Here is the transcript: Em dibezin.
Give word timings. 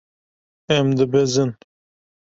Em 0.77 0.87
dibezin. 0.97 1.51